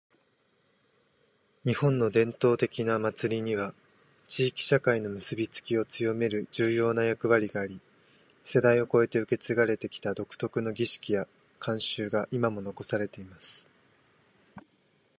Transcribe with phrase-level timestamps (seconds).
[1.69, 3.75] •「日本の伝統的な祭りには、
[4.25, 7.79] 地域社会の結びつきを強める重要な役割があり、
[8.41, 11.27] 世代を超えて受け継がれてきた独特の儀式や
[11.59, 13.63] 慣習が今も残されています。」